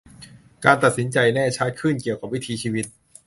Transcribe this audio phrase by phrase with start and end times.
[0.65, 2.85] การตัดสินใจแน่ชัดขึ้นเกี่ยวกับวิถีชีวิต